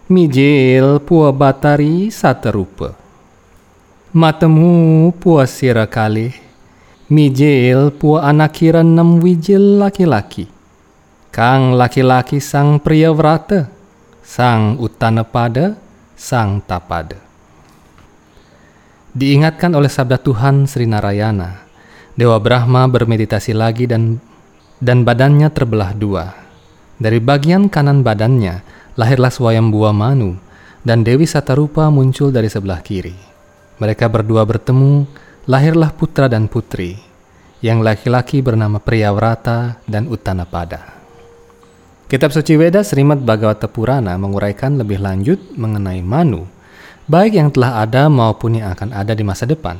Mijil 0.08 1.02
puo 1.02 1.28
batari 1.34 2.08
saterupa. 2.08 2.94
Matemu 4.16 5.12
puo 5.18 5.42
sira 5.44 5.84
kalih 5.84 6.46
Mijil 7.06 7.94
pu 7.94 8.18
anak 8.18 8.58
kira 8.58 8.82
enam 8.82 9.22
wijil 9.22 9.78
laki-laki. 9.78 10.50
Kang 11.30 11.78
laki-laki 11.78 12.42
sang 12.42 12.82
pria 12.82 13.14
vrata, 13.14 13.70
sang 14.26 14.74
utana 14.82 15.22
pada, 15.22 15.78
sang 16.18 16.58
tapada. 16.66 17.14
Diingatkan 19.14 19.78
oleh 19.78 19.86
sabda 19.86 20.18
Tuhan 20.18 20.66
Sri 20.66 20.90
Narayana, 20.90 21.62
Dewa 22.18 22.42
Brahma 22.42 22.90
bermeditasi 22.90 23.54
lagi 23.54 23.86
dan 23.86 24.18
dan 24.80 25.02
badannya 25.06 25.48
terbelah 25.52 25.96
dua. 25.96 26.36
Dari 26.96 27.20
bagian 27.20 27.68
kanan 27.68 28.00
badannya 28.00 28.64
lahirlah 28.96 29.32
Swayambua 29.32 29.92
Manu 29.92 30.40
dan 30.84 31.04
Dewi 31.04 31.28
Satarupa 31.28 31.88
muncul 31.92 32.32
dari 32.32 32.48
sebelah 32.48 32.80
kiri. 32.80 33.16
Mereka 33.76 34.08
berdua 34.08 34.48
bertemu 34.48 35.04
lahirlah 35.44 35.92
putra 35.92 36.26
dan 36.26 36.48
putri, 36.48 36.96
yang 37.60 37.84
laki-laki 37.84 38.40
bernama 38.40 38.80
Priyavrata 38.80 39.78
dan 39.84 40.08
Uttanapada. 40.08 40.96
Kitab 42.06 42.30
suci 42.30 42.54
Weda 42.54 42.86
Srimad 42.86 43.20
Bhagavata 43.26 43.66
Purana 43.66 44.14
menguraikan 44.14 44.78
lebih 44.78 45.02
lanjut 45.02 45.42
mengenai 45.58 46.00
Manu, 46.00 46.46
baik 47.10 47.34
yang 47.34 47.50
telah 47.50 47.82
ada 47.82 48.06
maupun 48.06 48.62
yang 48.62 48.72
akan 48.72 48.94
ada 48.94 49.12
di 49.12 49.26
masa 49.26 49.44
depan. 49.44 49.76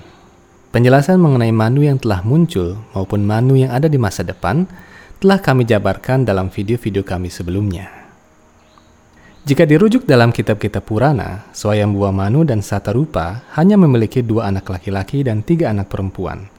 Penjelasan 0.75 1.17
mengenai 1.17 1.55
Manu 1.55 1.87
yang 1.87 1.97
telah 1.97 2.21
muncul 2.21 2.77
maupun 2.93 3.25
Manu 3.25 3.57
yang 3.57 3.73
ada 3.73 3.89
di 3.89 3.97
masa 3.97 4.27
depan 4.27 4.67
telah 5.17 5.41
kami 5.41 5.65
jabarkan 5.65 6.29
dalam 6.29 6.53
video-video 6.53 7.01
kami 7.01 7.33
sebelumnya. 7.33 7.97
Jika 9.47 9.63
dirujuk 9.63 10.11
dalam 10.11 10.35
kitab-kitab 10.35 10.83
Purana, 10.83 11.47
Swayambhuwa 11.55 12.11
Manu 12.11 12.43
dan 12.43 12.67
Satarupa 12.67 13.47
hanya 13.55 13.79
memiliki 13.79 14.19
dua 14.19 14.51
anak 14.51 14.67
laki-laki 14.67 15.23
dan 15.23 15.47
tiga 15.47 15.71
anak 15.71 15.87
perempuan. 15.87 16.51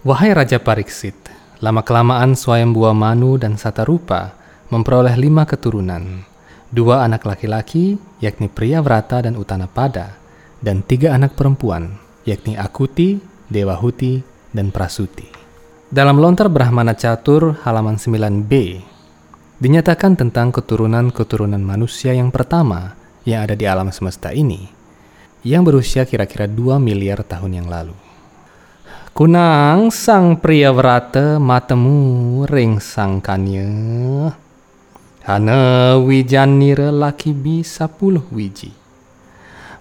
Wahai 0.07 0.31
Raja 0.39 0.63
Pariksit, 0.63 1.19
lama-kelamaan 1.59 2.39
Swayambua 2.39 2.95
Manu 2.95 3.43
dan 3.43 3.59
Satarupa 3.59 4.39
memperoleh 4.71 5.19
lima 5.19 5.43
keturunan, 5.43 6.23
dua 6.71 7.03
anak 7.03 7.27
laki-laki, 7.27 7.99
yakni 8.23 8.47
Pria 8.47 8.79
Vrata 8.85 9.19
dan 9.25 9.35
Utanapada, 9.35 10.15
dan 10.63 10.87
tiga 10.87 11.11
anak 11.17 11.35
perempuan, 11.35 11.99
yakni 12.23 12.55
Akuti, 12.55 13.19
Dewahuti, 13.50 14.22
dan 14.54 14.70
Prasuti. 14.70 15.26
Dalam 15.90 16.22
lontar 16.22 16.54
Brahmana 16.54 16.94
Catur 16.94 17.58
halaman 17.66 17.98
9b, 17.98 18.82
dinyatakan 19.58 20.14
tentang 20.14 20.54
keturunan-keturunan 20.54 21.60
manusia 21.60 22.14
yang 22.14 22.30
pertama 22.30 22.94
yang 23.26 23.44
ada 23.44 23.58
di 23.58 23.66
alam 23.66 23.90
semesta 23.90 24.30
ini, 24.30 24.70
yang 25.42 25.66
berusia 25.66 26.06
kira-kira 26.06 26.46
2 26.46 26.78
miliar 26.78 27.26
tahun 27.26 27.62
yang 27.62 27.68
lalu. 27.68 27.98
Kunang 29.10 29.92
sang 29.92 30.40
pria 30.40 30.72
vrata 30.72 31.44
matemu 31.44 32.46
ring 32.48 32.80
sang 32.80 33.20
kanya. 33.20 33.68
Hana 35.28 36.00
wijan 36.00 36.56
nira 36.56 36.88
laki 36.88 37.36
bisa 37.36 37.92
puluh 37.92 38.24
wiji. 38.32 38.72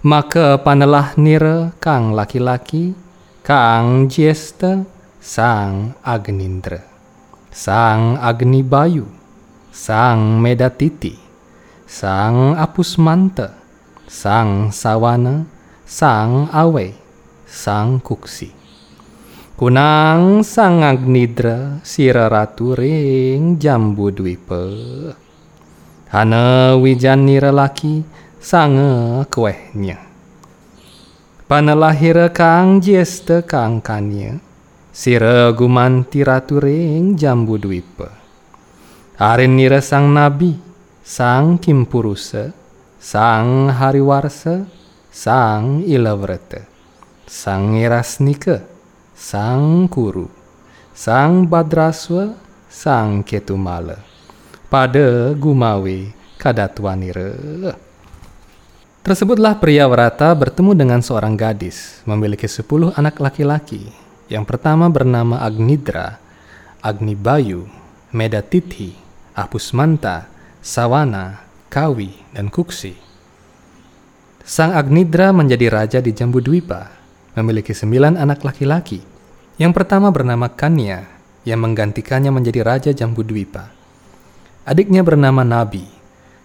Maka 0.03 0.59
panelah 0.59 1.15
nira 1.15 1.71
kang 1.79 2.11
laki-laki, 2.11 2.91
kang 3.49 4.05
jesta, 4.05 4.85
Sang 5.17 5.97
Agnindra. 6.05 6.85
Sang 7.49 8.13
Agni 8.21 8.61
Bayu, 8.61 9.09
Sang 9.73 10.37
Medatiti, 10.37 11.17
Sang 11.89 12.53
Apusmanta, 12.53 13.57
Sang 14.05 14.69
Sawana, 14.69 15.49
Sang 15.81 16.45
Awe, 16.53 16.93
Sang 17.49 17.97
Kuksi. 17.97 18.53
Kunang 19.57 20.45
sang 20.45 20.85
Agnidra 20.85 21.81
sira 21.81 22.29
ratu 22.29 22.77
ring 22.77 23.57
jambu 23.57 24.13
dwipa. 24.13 24.61
Hana 26.13 26.77
wijan 26.77 27.25
laki 27.25 28.05
sange 28.37 29.25
kuehnya. 29.33 30.08
Panelahira 31.49 32.29
kang 32.29 32.77
jeste 32.77 33.41
kang 33.41 33.81
kanya, 33.81 34.37
sira 34.93 35.49
gumanti 35.49 36.21
ratu 36.21 36.61
ring 36.61 37.17
jambu 37.17 37.57
dwipa. 37.57 38.05
Arin 39.17 39.57
nira 39.57 39.81
sang 39.81 40.13
nabi, 40.13 40.53
sang 41.01 41.57
kimpurusa, 41.57 42.53
sang 43.01 43.73
hariwarsa, 43.73 44.69
sang 45.09 45.81
ilavrata, 45.89 46.61
sang 47.25 47.81
irasnika, 47.81 48.61
Sang 49.19 49.91
Kuru, 49.91 50.31
Sang 50.95 51.43
Badraswa, 51.43 52.39
Sang 52.71 53.19
Ketumala, 53.27 53.99
pada 54.71 55.35
Gumawe 55.35 56.13
Kadatwanira. 56.39 57.88
Tersebutlah 58.99 59.55
pria 59.63 59.87
Warata 59.87 60.27
bertemu 60.35 60.75
dengan 60.75 60.99
seorang 60.99 61.39
gadis, 61.39 62.03
memiliki 62.03 62.51
sepuluh 62.51 62.91
anak 62.99 63.23
laki-laki. 63.23 63.95
Yang 64.27 64.43
pertama 64.43 64.91
bernama 64.91 65.39
Agnidra, 65.39 66.19
Agnibayu, 66.83 67.63
Medatithi, 68.11 68.91
Apusmanta, 69.31 70.27
Sawana, 70.59 71.47
Kawi, 71.71 72.11
dan 72.35 72.51
Kuksi. 72.51 72.93
Sang 74.43 74.75
Agnidra 74.75 75.31
menjadi 75.31 75.71
raja 75.71 75.99
di 76.03 76.11
Jambu 76.11 76.43
Dwipa, 76.43 76.91
memiliki 77.39 77.71
sembilan 77.71 78.19
anak 78.19 78.43
laki-laki. 78.43 78.99
Yang 79.55 79.79
pertama 79.79 80.11
bernama 80.11 80.51
Kanya, 80.51 81.07
yang 81.47 81.63
menggantikannya 81.63 82.35
menjadi 82.35 82.67
Raja 82.67 82.91
Jambudwipa. 82.91 83.71
Adiknya 84.67 85.07
bernama 85.07 85.47
Nabi, 85.47 85.87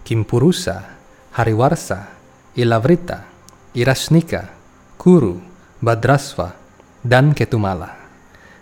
Kimpurusa, 0.06 0.86
Hariwarsa, 1.34 2.13
Ilavrita, 2.54 3.26
Irasnika, 3.74 4.46
Kuru, 4.94 5.42
Badrasva, 5.82 6.54
dan 7.02 7.34
Ketumala. 7.34 7.98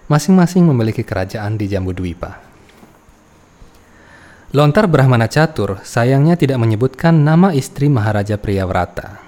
Masing-masing 0.08 0.64
memiliki 0.64 1.04
kerajaan 1.04 1.60
di 1.60 1.68
Jambudwipa. 1.68 2.40
Lontar 4.56 4.88
Brahmana 4.88 5.28
Catur 5.28 5.84
sayangnya 5.84 6.40
tidak 6.40 6.56
menyebutkan 6.56 7.20
nama 7.20 7.52
istri 7.52 7.92
Maharaja 7.92 8.40
Priyavrata. 8.40 9.20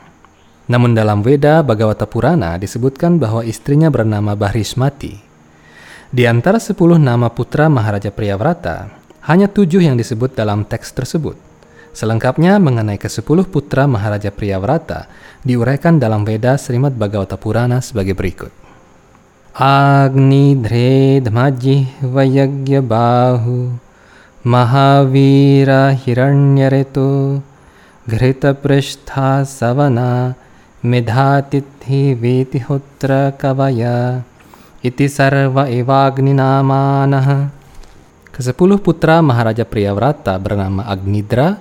Namun 0.73 0.97
dalam 0.97 1.21
Weda 1.21 1.61
Bhagavata 1.61 2.09
Purana 2.09 2.57
disebutkan 2.57 3.21
bahwa 3.21 3.45
istrinya 3.45 3.93
bernama 3.93 4.33
Bahrismati. 4.33 5.21
Di 6.09 6.25
antara 6.25 6.57
sepuluh 6.57 6.97
nama 6.97 7.29
putra 7.29 7.69
Maharaja 7.69 8.09
Priyavrata, 8.09 8.89
hanya 9.29 9.45
tujuh 9.45 9.85
yang 9.85 10.01
disebut 10.01 10.33
dalam 10.33 10.65
teks 10.65 10.89
tersebut. 10.97 11.37
Selengkapnya 11.95 12.59
mengenai 12.59 12.99
ke-10 12.99 13.47
putra 13.47 13.87
Maharaja 13.87 14.35
Priyavrata 14.35 15.07
diuraikan 15.47 16.03
dalam 16.03 16.27
Veda 16.27 16.59
Srimad 16.59 16.99
Bhagavata 16.99 17.39
Purana 17.39 17.79
sebagai 17.79 18.19
berikut. 18.19 18.51
Agni 19.55 20.59
Dre 20.59 21.23
Vayagya 22.03 22.83
Bahu 22.83 23.79
Mahavira 24.43 25.95
Hiranyaretu 25.95 27.39
Ghritapristha 28.11 29.47
Savana 29.47 30.35
Medhatithi, 30.83 32.19
Vitihotra 32.19 33.31
Kavaya 33.39 34.27
Iti 34.83 35.07
Sarva 35.07 35.71
Evagninamanah 35.71 37.55
Kesepuluh 38.35 38.83
putra 38.83 39.23
Maharaja 39.23 39.63
Priyavrata 39.63 40.35
bernama 40.43 40.91
Agnidra, 40.91 41.55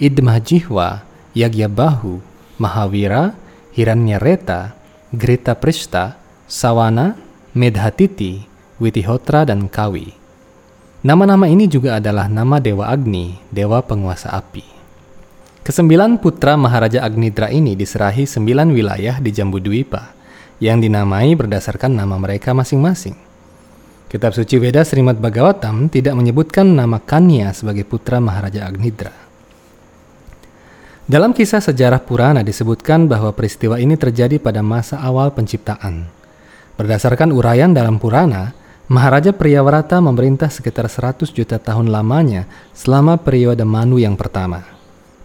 Idmahjihwa, 0.00 1.04
Yagyabahu, 1.36 2.24
Mahavira, 2.56 3.36
Hiranyareta, 3.76 4.72
Grita 5.12 5.52
Prishta, 5.52 6.16
Sawana, 6.48 7.20
Medhatiti, 7.52 8.48
Witihotra, 8.80 9.44
dan 9.44 9.68
Kawi. 9.68 10.16
Nama-nama 11.04 11.48
ini 11.52 11.68
juga 11.68 12.00
adalah 12.00 12.32
nama 12.32 12.56
Dewa 12.56 12.88
Agni, 12.88 13.36
Dewa 13.52 13.84
penguasa 13.84 14.32
api. 14.32 14.64
Kesembilan 15.60 16.16
putra 16.16 16.56
Maharaja 16.56 17.04
Agnidra 17.04 17.52
ini 17.52 17.76
diserahi 17.76 18.24
sembilan 18.24 18.72
wilayah 18.72 19.20
di 19.20 19.28
Jambudwipa 19.28 20.16
yang 20.64 20.80
dinamai 20.80 21.36
berdasarkan 21.36 21.92
nama 21.92 22.16
mereka 22.16 22.56
masing-masing. 22.56 23.16
Kitab 24.08 24.32
suci 24.32 24.56
Veda 24.56 24.80
Srimad 24.80 25.20
Bhagavatam 25.20 25.92
tidak 25.92 26.16
menyebutkan 26.16 26.72
nama 26.72 26.96
Kanya 26.98 27.52
sebagai 27.52 27.84
putra 27.84 28.18
Maharaja 28.18 28.64
Agnidra. 28.64 29.29
Dalam 31.10 31.34
kisah 31.34 31.58
sejarah 31.58 32.06
Purana 32.06 32.46
disebutkan 32.46 33.10
bahwa 33.10 33.34
peristiwa 33.34 33.82
ini 33.82 33.98
terjadi 33.98 34.38
pada 34.38 34.62
masa 34.62 35.02
awal 35.02 35.34
penciptaan. 35.34 36.06
Berdasarkan 36.78 37.34
uraian 37.34 37.74
dalam 37.74 37.98
Purana, 37.98 38.54
Maharaja 38.86 39.34
Priyawarata 39.34 39.98
memerintah 39.98 40.54
sekitar 40.54 40.86
100 40.86 41.34
juta 41.34 41.58
tahun 41.58 41.90
lamanya 41.90 42.46
selama 42.70 43.18
periode 43.18 43.66
Manu 43.66 43.98
yang 43.98 44.14
pertama. 44.14 44.62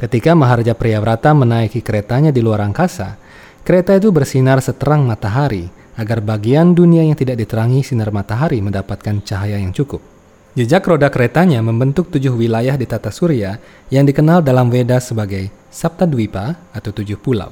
Ketika 0.02 0.34
Maharaja 0.34 0.74
Priyavrata 0.74 1.38
menaiki 1.38 1.86
keretanya 1.86 2.34
di 2.34 2.42
luar 2.42 2.66
angkasa, 2.66 3.22
kereta 3.62 3.94
itu 3.94 4.10
bersinar 4.10 4.66
seterang 4.66 5.06
matahari 5.06 5.70
agar 6.02 6.18
bagian 6.18 6.74
dunia 6.74 7.06
yang 7.06 7.14
tidak 7.14 7.38
diterangi 7.38 7.86
sinar 7.86 8.10
matahari 8.10 8.58
mendapatkan 8.58 9.22
cahaya 9.22 9.62
yang 9.62 9.70
cukup. 9.70 10.15
Jejak 10.56 10.88
roda 10.88 11.12
keretanya 11.12 11.60
membentuk 11.60 12.08
tujuh 12.16 12.32
wilayah 12.32 12.80
di 12.80 12.88
tata 12.88 13.12
surya 13.12 13.60
yang 13.92 14.08
dikenal 14.08 14.40
dalam 14.40 14.72
Veda 14.72 15.04
sebagai 15.04 15.52
Saptadwipa 15.68 16.56
atau 16.72 16.96
tujuh 16.96 17.20
pulau. 17.20 17.52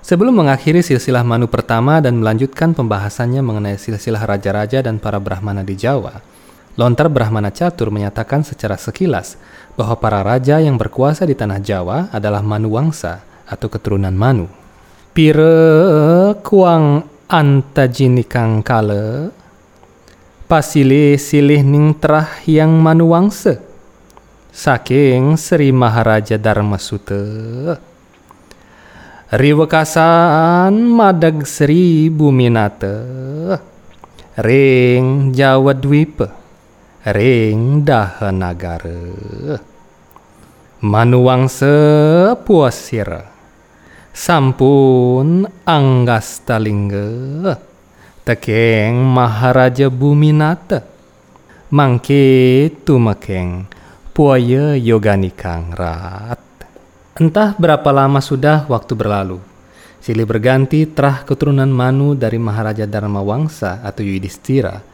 Sebelum 0.00 0.32
mengakhiri 0.32 0.80
silsilah 0.80 1.20
Manu 1.28 1.44
pertama 1.44 2.00
dan 2.00 2.16
melanjutkan 2.16 2.72
pembahasannya 2.72 3.44
mengenai 3.44 3.76
silsilah 3.76 4.24
raja-raja 4.24 4.80
dan 4.80 4.96
para 4.96 5.20
Brahmana 5.20 5.60
di 5.60 5.76
Jawa, 5.76 6.24
Lontar 6.80 7.12
Brahmana 7.12 7.52
Catur 7.52 7.92
menyatakan 7.92 8.40
secara 8.40 8.80
sekilas 8.80 9.36
bahwa 9.76 10.00
para 10.00 10.24
raja 10.24 10.56
yang 10.56 10.80
berkuasa 10.80 11.28
di 11.28 11.36
tanah 11.36 11.60
Jawa 11.60 12.08
adalah 12.16 12.40
Manu 12.40 12.72
Wangsa 12.72 13.20
atau 13.44 13.68
keturunan 13.68 14.16
Manu. 14.16 14.48
Pire 15.12 16.32
kuang 16.40 17.04
antajinikang 17.28 18.64
kale 18.64 19.36
pasile 20.48 21.20
silih 21.20 21.60
ning 21.60 21.92
terah 21.92 22.40
yang 22.48 22.72
Manu 22.80 23.12
Wangsa 23.12 23.60
saking 24.58 25.38
Sri 25.38 25.70
Maharaja 25.70 26.34
Dharma 26.34 26.82
Sute. 26.82 27.22
Riwekasan 29.28 30.72
madag 30.88 31.44
Sri 31.44 32.08
Buminate 32.08 32.96
ring 34.38 35.34
Jawa 35.34 35.74
Dwipa. 35.74 36.30
Ring 37.08 37.86
dahanagara. 37.86 38.98
Manuang 40.78 41.50
sepuasira, 41.50 43.26
sampun 44.14 45.50
anggas 45.66 46.46
talingga, 46.46 47.58
tekeng 48.28 49.08
maharaja 49.08 49.88
buminata, 49.88 50.84
mangke 51.72 52.68
tumakeng 52.84 53.64
puaya 54.12 54.76
yoganikang 54.76 55.72
rat. 55.72 56.36
Entah 57.16 57.56
berapa 57.56 57.88
lama 57.88 58.20
sudah 58.20 58.68
waktu 58.68 58.92
berlalu, 58.92 59.40
silih 60.04 60.28
berganti 60.28 60.84
terah 60.84 61.24
keturunan 61.24 61.72
Manu 61.72 62.12
dari 62.12 62.36
Maharaja 62.36 62.84
Dharma 62.84 63.24
Wangsa 63.24 63.80
atau 63.80 64.04
Yudhistira. 64.04 64.84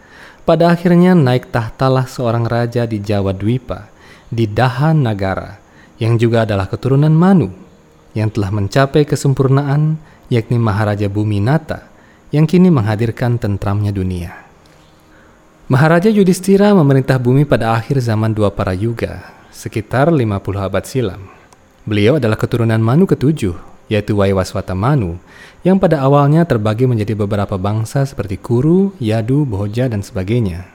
Pada 0.47 0.71
akhirnya 0.71 1.19
naik 1.19 1.51
tahtalah 1.51 2.07
seorang 2.07 2.47
raja 2.47 2.87
di 2.87 3.03
Jawa 3.03 3.35
Dwipa, 3.35 3.91
di 4.31 4.47
Dahan 4.47 5.03
Nagara, 5.03 5.59
yang 5.99 6.23
juga 6.23 6.47
adalah 6.47 6.71
keturunan 6.71 7.11
Manu, 7.11 7.51
yang 8.15 8.31
telah 8.31 8.55
mencapai 8.55 9.03
kesempurnaan, 9.03 9.99
yakni 10.31 10.55
Maharaja 10.55 11.11
Bumi 11.11 11.43
Nata, 11.43 11.94
yang 12.35 12.51
kini 12.51 12.67
menghadirkan 12.67 13.39
tentramnya 13.39 13.95
dunia. 13.95 14.35
Maharaja 15.71 16.11
Yudhistira 16.11 16.75
memerintah 16.75 17.15
bumi 17.23 17.47
pada 17.47 17.79
akhir 17.79 18.03
zaman 18.03 18.35
dua 18.35 18.51
para 18.51 18.75
yuga, 18.75 19.31
sekitar 19.55 20.11
50 20.11 20.19
abad 20.59 20.83
silam. 20.83 21.23
Beliau 21.87 22.19
adalah 22.19 22.35
keturunan 22.35 22.83
Manu 22.83 23.07
ketujuh, 23.07 23.55
yaitu 23.87 24.19
Waiwaswata 24.19 24.75
Manu, 24.75 25.23
yang 25.63 25.79
pada 25.79 26.03
awalnya 26.03 26.43
terbagi 26.43 26.91
menjadi 26.91 27.15
beberapa 27.15 27.55
bangsa 27.55 28.03
seperti 28.03 28.35
Kuru, 28.35 28.91
Yadu, 28.99 29.47
Boja, 29.47 29.87
dan 29.87 30.03
sebagainya. 30.03 30.67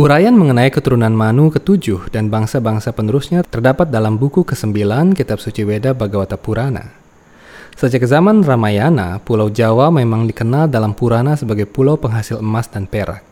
Uraian 0.00 0.32
mengenai 0.32 0.72
keturunan 0.72 1.12
Manu 1.12 1.52
ketujuh 1.52 2.08
dan 2.08 2.32
bangsa-bangsa 2.32 2.96
penerusnya 2.96 3.44
terdapat 3.44 3.92
dalam 3.92 4.16
buku 4.16 4.40
ke-9 4.48 5.12
Kitab 5.12 5.36
Suci 5.36 5.68
Weda 5.68 5.92
Bhagavata 5.92 6.40
Purana. 6.40 7.01
Sejak 7.76 8.04
zaman 8.06 8.44
Ramayana, 8.44 9.18
Pulau 9.24 9.48
Jawa 9.48 9.88
memang 9.90 10.28
dikenal 10.28 10.70
dalam 10.70 10.92
Purana 10.94 11.34
sebagai 11.34 11.66
pulau 11.66 11.98
penghasil 11.98 12.38
emas 12.38 12.68
dan 12.70 12.86
perak. 12.86 13.24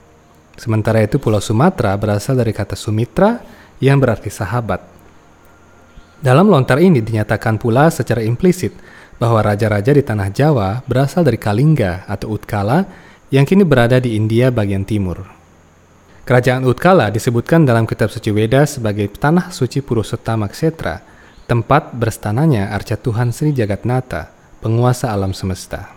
Sementara 0.60 1.00
itu 1.00 1.16
Pulau 1.16 1.40
Sumatera 1.40 1.96
berasal 1.96 2.36
dari 2.36 2.52
kata 2.52 2.76
Sumitra 2.76 3.40
yang 3.80 3.96
berarti 3.96 4.28
sahabat. 4.28 4.84
Dalam 6.20 6.52
lontar 6.52 6.76
ini 6.84 7.00
dinyatakan 7.00 7.56
pula 7.56 7.88
secara 7.88 8.20
implisit 8.20 8.76
bahwa 9.16 9.40
raja-raja 9.40 9.92
di 9.96 10.04
tanah 10.04 10.28
Jawa 10.28 10.84
berasal 10.84 11.24
dari 11.24 11.40
Kalingga 11.40 12.04
atau 12.04 12.36
Utkala 12.36 12.84
yang 13.32 13.48
kini 13.48 13.64
berada 13.64 13.96
di 13.96 14.16
India 14.16 14.52
bagian 14.52 14.84
timur. 14.84 15.24
Kerajaan 16.28 16.68
Utkala 16.68 17.08
disebutkan 17.08 17.64
dalam 17.64 17.88
kitab 17.88 18.12
suci 18.12 18.28
Weda 18.28 18.68
sebagai 18.68 19.08
tanah 19.08 19.48
suci 19.48 19.80
Purusota 19.80 20.36
Maksetra, 20.36 21.00
tempat 21.50 21.90
berstananya 21.98 22.70
arca 22.70 22.94
Tuhan 22.94 23.34
Sri 23.34 23.50
Jagatnata, 23.50 24.30
penguasa 24.62 25.10
alam 25.10 25.34
semesta. 25.34 25.90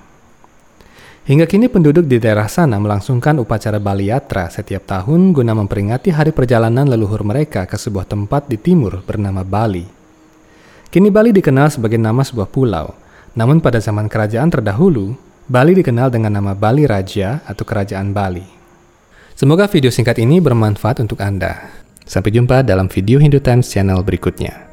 Hingga 1.30 1.46
kini 1.46 1.70
penduduk 1.70 2.10
di 2.10 2.18
daerah 2.18 2.50
sana 2.50 2.82
melangsungkan 2.82 3.38
upacara 3.38 3.78
Bali 3.78 4.10
Yatra 4.10 4.50
setiap 4.50 4.90
tahun 4.90 5.30
guna 5.30 5.54
memperingati 5.54 6.10
hari 6.10 6.34
perjalanan 6.34 6.90
leluhur 6.90 7.22
mereka 7.22 7.70
ke 7.70 7.78
sebuah 7.78 8.10
tempat 8.10 8.50
di 8.50 8.58
timur 8.58 9.06
bernama 9.06 9.46
Bali. 9.46 9.86
Kini 10.90 11.14
Bali 11.14 11.30
dikenal 11.30 11.70
sebagai 11.70 12.02
nama 12.02 12.26
sebuah 12.26 12.50
pulau, 12.50 12.90
namun 13.38 13.62
pada 13.62 13.78
zaman 13.78 14.10
kerajaan 14.10 14.50
terdahulu, 14.50 15.14
Bali 15.46 15.78
dikenal 15.78 16.10
dengan 16.10 16.34
nama 16.34 16.58
Bali 16.58 16.90
Raja 16.90 17.46
atau 17.46 17.62
Kerajaan 17.62 18.10
Bali. 18.10 18.46
Semoga 19.38 19.70
video 19.70 19.94
singkat 19.94 20.18
ini 20.18 20.42
bermanfaat 20.42 21.06
untuk 21.06 21.22
Anda. 21.22 21.70
Sampai 22.10 22.34
jumpa 22.34 22.66
dalam 22.66 22.90
video 22.90 23.22
Hindu 23.22 23.38
Times 23.38 23.70
channel 23.70 24.02
berikutnya. 24.02 24.73